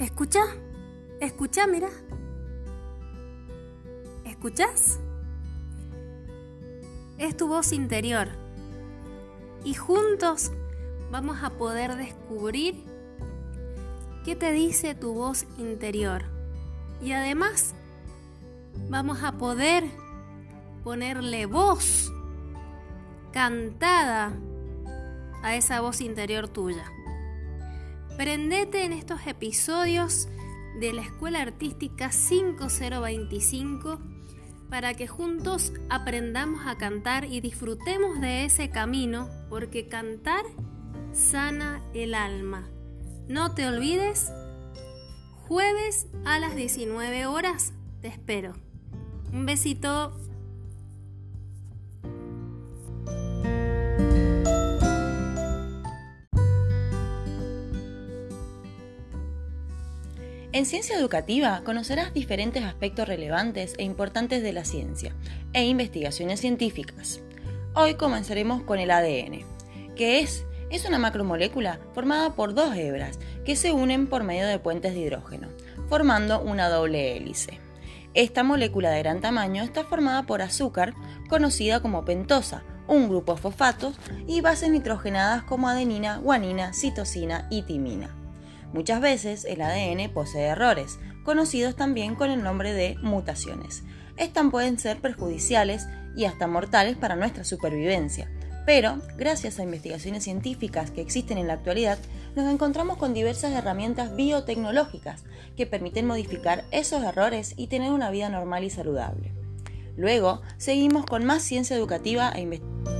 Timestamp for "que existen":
100.90-101.38